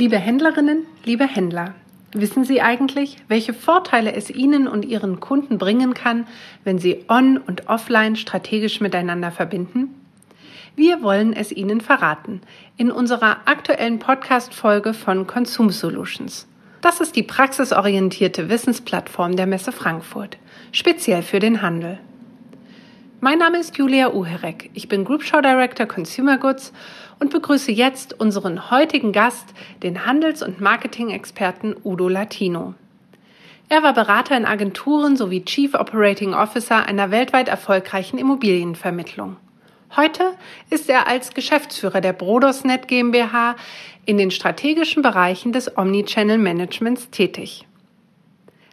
[0.00, 1.74] Liebe Händlerinnen, liebe Händler,
[2.14, 6.26] wissen Sie eigentlich, welche Vorteile es Ihnen und Ihren Kunden bringen kann,
[6.64, 9.94] wenn Sie on und offline strategisch miteinander verbinden?
[10.74, 12.40] Wir wollen es Ihnen verraten
[12.78, 16.48] in unserer aktuellen Podcast-Folge von Consum Solutions.
[16.80, 20.38] Das ist die praxisorientierte Wissensplattform der Messe Frankfurt,
[20.72, 21.98] speziell für den Handel.
[23.22, 24.70] Mein Name ist Julia Uherek.
[24.72, 26.72] Ich bin Group Show Director Consumer Goods
[27.18, 29.44] und begrüße jetzt unseren heutigen Gast,
[29.82, 32.72] den Handels- und Marketing-Experten Udo Latino.
[33.68, 39.36] Er war Berater in Agenturen sowie Chief Operating Officer einer weltweit erfolgreichen Immobilienvermittlung.
[39.96, 40.32] Heute
[40.70, 43.54] ist er als Geschäftsführer der Brodosnet GmbH
[44.06, 47.66] in den strategischen Bereichen des Omnichannel Managements tätig.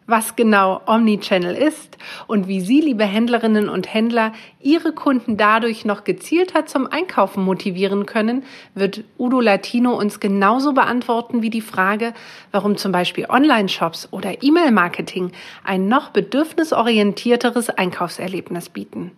[0.09, 1.97] Was genau Omnichannel ist
[2.27, 8.05] und wie Sie, liebe Händlerinnen und Händler, Ihre Kunden dadurch noch gezielter zum Einkaufen motivieren
[8.05, 12.13] können, wird Udo Latino uns genauso beantworten wie die Frage,
[12.53, 15.33] warum zum Beispiel Online-Shops oder E-Mail-Marketing
[15.65, 19.11] ein noch bedürfnisorientierteres Einkaufserlebnis bieten.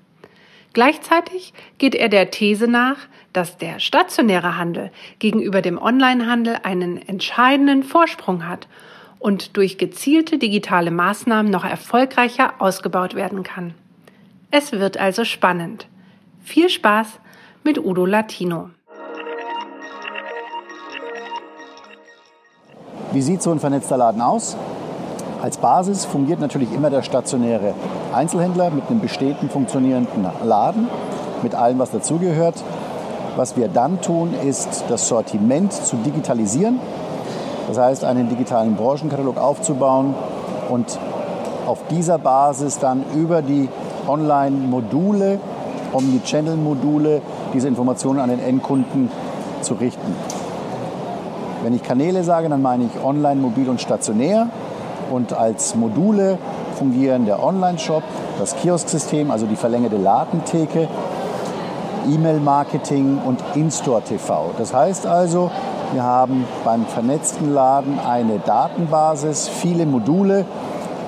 [0.73, 2.97] Gleichzeitig geht er der These nach,
[3.31, 8.67] dass der stationäre Handel gegenüber dem Onlinehandel einen entscheidenden Vorsprung hat
[9.19, 13.73] und durch gezielte digitale Maßnahmen noch erfolgreicher ausgebaut werden kann.
[14.49, 15.87] Es wird also spannend.
[16.41, 17.19] Viel Spaß
[17.63, 18.69] mit Udo Latino.
[23.11, 24.55] Wie sieht so ein vernetzter Laden aus?
[25.41, 27.73] Als Basis fungiert natürlich immer der stationäre
[28.13, 30.87] Einzelhändler mit einem bestehenden funktionierenden Laden,
[31.41, 32.63] mit allem, was dazugehört.
[33.35, 36.79] Was wir dann tun, ist das Sortiment zu digitalisieren
[37.69, 40.15] das heißt, einen digitalen Branchenkatalog aufzubauen
[40.69, 40.97] und
[41.67, 43.69] auf dieser Basis dann über die
[44.07, 45.39] Online-Module,
[45.93, 47.21] Omnichannel-Module,
[47.53, 49.11] diese Informationen an den Endkunden
[49.61, 50.15] zu richten.
[51.61, 54.47] Wenn ich Kanäle sage, dann meine ich online, mobil und stationär.
[55.11, 56.39] Und als Module
[56.73, 58.01] fungieren der Online-Shop,
[58.39, 60.87] das Kiosksystem, also die verlängerte Ladentheke,
[62.09, 64.51] E-Mail-Marketing und In-Store-TV.
[64.57, 65.51] Das heißt also,
[65.91, 70.45] wir haben beim vernetzten Laden eine Datenbasis, viele Module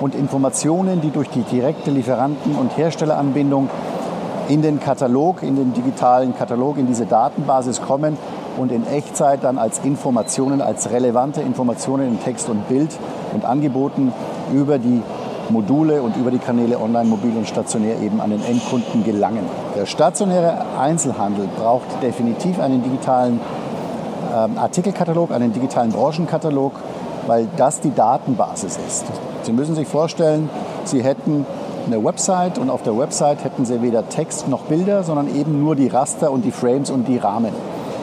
[0.00, 3.70] und Informationen, die durch die direkte Lieferanten- und Herstelleranbindung
[4.48, 8.18] in den Katalog, in den digitalen Katalog, in diese Datenbasis kommen
[8.58, 12.90] und in Echtzeit dann als Informationen, als relevante Informationen in Text und Bild
[13.32, 14.12] und Angeboten
[14.52, 15.00] über die
[15.48, 19.44] Module und über die Kanäle online, mobil und stationär eben an den Endkunden gelangen.
[19.76, 23.38] Der stationäre Einzelhandel braucht definitiv einen digitalen
[24.32, 26.72] ähm, Artikelkatalog, einen digitalen Branchenkatalog,
[27.26, 29.04] weil das die Datenbasis ist.
[29.42, 30.48] Sie müssen sich vorstellen,
[30.84, 31.46] Sie hätten
[31.86, 35.76] eine Website und auf der Website hätten Sie weder Text noch Bilder, sondern eben nur
[35.76, 37.52] die Raster und die Frames und die Rahmen.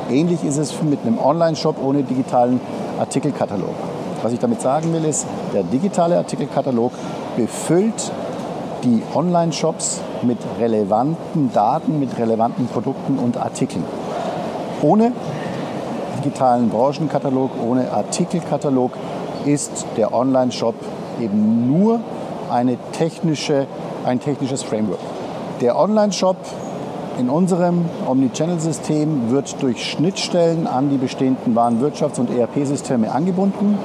[0.10, 2.60] Ähnlich ist es mit einem Online-Shop ohne digitalen
[3.00, 3.76] Artikelkatalog.
[4.22, 6.92] Was ich damit sagen will, ist, der digitale Artikelkatalog
[7.38, 8.12] befüllt
[8.84, 13.84] die Online-Shops mit relevanten Daten, mit relevanten Produkten und Artikeln.
[14.82, 15.12] Ohne
[16.20, 18.92] digitalen Branchenkatalog, ohne Artikelkatalog
[19.46, 20.76] ist der Online-Shop
[21.22, 22.00] eben nur
[22.52, 23.68] eine technische,
[24.06, 25.00] ein technisches Framework.
[25.62, 26.38] Der Online-Shop
[27.20, 33.78] in unserem Omnichannel-System wird durch Schnittstellen an die bestehenden Warenwirtschafts- und ERP-Systeme angebunden.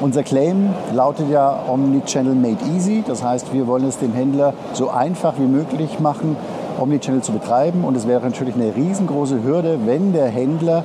[0.00, 3.04] Unser Claim lautet ja Omnichannel Made Easy.
[3.06, 6.36] Das heißt, wir wollen es dem Händler so einfach wie möglich machen,
[6.78, 7.84] Omnichannel zu betreiben.
[7.84, 10.84] Und es wäre natürlich eine riesengroße Hürde, wenn der Händler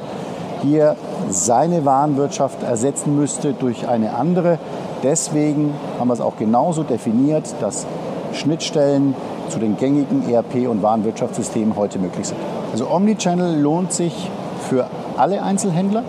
[0.62, 0.96] hier
[1.30, 4.60] seine Warenwirtschaft ersetzen müsste durch eine andere.
[5.04, 7.86] Deswegen haben wir es auch genauso definiert, dass
[8.34, 9.16] Schnittstellen
[9.50, 12.38] zu den gängigen ERP- und Warenwirtschaftssystemen heute möglich sind.
[12.72, 14.30] Also Omnichannel lohnt sich
[14.70, 14.88] für
[15.18, 16.04] alle Einzelhändler,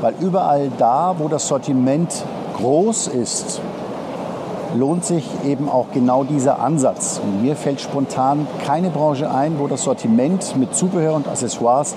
[0.00, 2.24] weil überall da, wo das Sortiment
[2.56, 3.60] groß ist,
[4.74, 7.20] lohnt sich eben auch genau dieser Ansatz.
[7.22, 11.94] Und mir fällt spontan keine Branche ein, wo das Sortiment mit Zubehör und Accessoires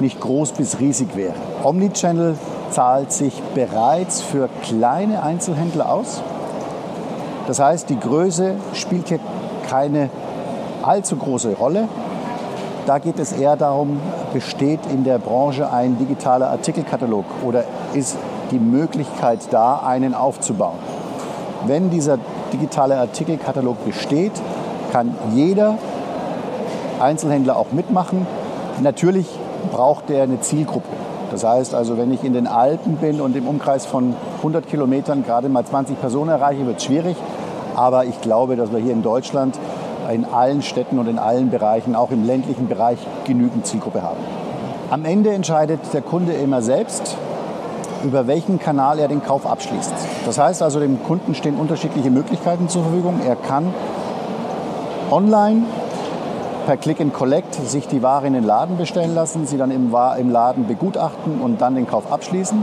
[0.00, 1.34] nicht groß bis riesig wäre.
[1.62, 2.36] Omnichannel
[2.70, 6.22] zahlt sich bereits für kleine Einzelhändler aus.
[7.46, 9.20] Das heißt, die Größe spielt hier
[9.68, 10.10] keine
[10.82, 11.88] allzu große Rolle.
[12.86, 14.00] Da geht es eher darum,
[14.32, 18.16] besteht in der Branche ein digitaler Artikelkatalog oder ist
[18.50, 20.78] die Möglichkeit da, einen aufzubauen.
[21.66, 22.18] Wenn dieser
[22.52, 24.32] digitale Artikelkatalog besteht,
[24.92, 25.74] kann jeder
[27.00, 28.26] Einzelhändler auch mitmachen.
[28.80, 29.26] Natürlich
[29.72, 30.88] braucht der eine Zielgruppe.
[31.30, 35.24] Das heißt also, wenn ich in den Alpen bin und im Umkreis von 100 Kilometern
[35.24, 37.16] gerade mal 20 Personen erreiche, wird es schwierig.
[37.76, 39.58] Aber ich glaube, dass wir hier in Deutschland
[40.12, 44.16] in allen Städten und in allen Bereichen, auch im ländlichen Bereich, genügend Zielgruppe haben.
[44.90, 47.16] Am Ende entscheidet der Kunde immer selbst.
[48.04, 49.92] über welchen Kanal er den Kauf abschließt.
[50.26, 53.20] Das heißt also, dem Kunden stehen unterschiedliche Möglichkeiten zur Verfügung.
[53.26, 53.72] Er kann
[55.10, 55.62] online
[56.68, 59.90] per Click and Collect sich die Ware in den Laden bestellen lassen, sie dann im,
[60.18, 62.62] im Laden begutachten und dann den Kauf abschließen.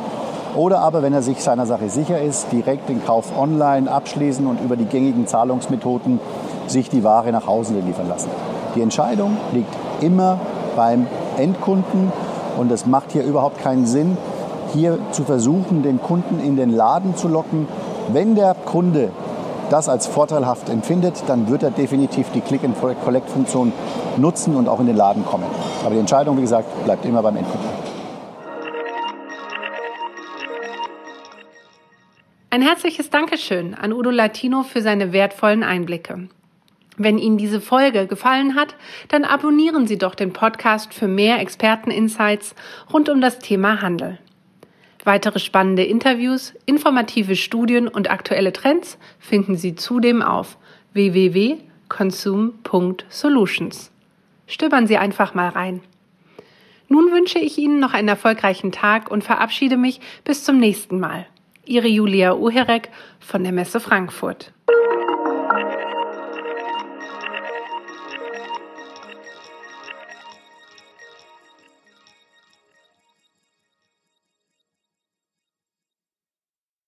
[0.56, 4.62] Oder aber, wenn er sich seiner Sache sicher ist, direkt den Kauf online abschließen und
[4.62, 6.20] über die gängigen Zahlungsmethoden
[6.68, 8.30] sich die Ware nach Hause liefern lassen.
[8.76, 10.38] Die Entscheidung liegt immer
[10.76, 11.08] beim
[11.40, 12.14] Endkunden
[12.60, 14.18] und es macht hier überhaupt keinen Sinn,
[14.72, 17.68] hier zu versuchen, den Kunden in den Laden zu locken.
[18.14, 19.10] Wenn der Kunde
[19.70, 23.74] das als vorteilhaft empfindet, dann wird er definitiv die Click-and-Collect-Funktion
[24.18, 25.46] nutzen und auch in den Laden kommen.
[25.84, 27.70] Aber die Entscheidung, wie gesagt, bleibt immer beim Endkunden.
[32.50, 36.30] Ein herzliches Dankeschön an Udo Latino für seine wertvollen Einblicke.
[36.98, 38.76] Wenn Ihnen diese Folge gefallen hat,
[39.10, 42.56] dann abonnieren Sie doch den Podcast für mehr Experteninsights
[42.94, 44.20] rund um das Thema Handel.
[45.06, 50.58] Weitere spannende Interviews, informative Studien und aktuelle Trends finden Sie zudem auf
[50.94, 53.92] www.consume.solutions.
[54.48, 55.82] Stöbern Sie einfach mal rein.
[56.88, 61.28] Nun wünsche ich Ihnen noch einen erfolgreichen Tag und verabschiede mich bis zum nächsten Mal.
[61.66, 64.54] Ihre Julia Uherek von der Messe Frankfurt.